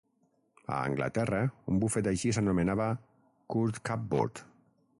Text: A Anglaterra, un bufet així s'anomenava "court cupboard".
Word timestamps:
A 0.75 0.77
Anglaterra, 0.85 1.41
un 1.73 1.81
bufet 1.83 2.09
així 2.13 2.33
s'anomenava 2.37 2.87
"court 3.57 3.79
cupboard". 3.91 4.43